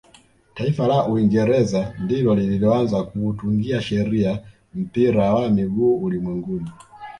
taifa 0.53 0.87
la 0.87 1.07
uingereza 1.07 1.93
ndilo 1.99 2.35
lililoanza 2.35 3.03
kuutungia 3.03 3.81
sheria 3.81 4.39
mpira 4.75 5.33
wa 5.33 5.49
miguu 5.49 5.97
ulimwenguni 5.97 6.69